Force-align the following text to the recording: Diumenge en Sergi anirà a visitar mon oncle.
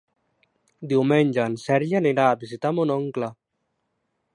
Diumenge 0.93 1.45
en 1.51 1.57
Sergi 1.65 2.01
anirà 2.01 2.27
a 2.31 2.41
visitar 2.45 2.73
mon 2.79 2.97
oncle. 2.99 3.35